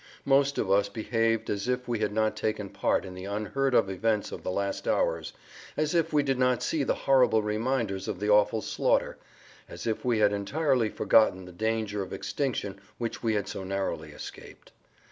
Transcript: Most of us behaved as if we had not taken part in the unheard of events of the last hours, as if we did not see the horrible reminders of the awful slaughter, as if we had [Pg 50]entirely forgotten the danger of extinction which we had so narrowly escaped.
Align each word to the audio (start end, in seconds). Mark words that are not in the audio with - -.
Most 0.25 0.57
of 0.57 0.71
us 0.71 0.89
behaved 0.89 1.47
as 1.51 1.67
if 1.67 1.87
we 1.87 1.99
had 1.99 2.11
not 2.11 2.35
taken 2.35 2.69
part 2.69 3.05
in 3.05 3.13
the 3.13 3.25
unheard 3.25 3.75
of 3.75 3.87
events 3.87 4.31
of 4.31 4.41
the 4.41 4.49
last 4.49 4.87
hours, 4.87 5.31
as 5.77 5.93
if 5.93 6.11
we 6.11 6.23
did 6.23 6.39
not 6.39 6.63
see 6.63 6.83
the 6.83 6.95
horrible 7.05 7.43
reminders 7.43 8.07
of 8.07 8.19
the 8.19 8.27
awful 8.27 8.63
slaughter, 8.63 9.17
as 9.69 9.85
if 9.85 10.03
we 10.03 10.17
had 10.17 10.31
[Pg 10.31 10.45
50]entirely 10.45 10.91
forgotten 10.91 11.45
the 11.45 11.51
danger 11.51 12.01
of 12.01 12.13
extinction 12.13 12.81
which 12.97 13.21
we 13.21 13.35
had 13.35 13.47
so 13.47 13.63
narrowly 13.63 14.09
escaped. 14.09 14.71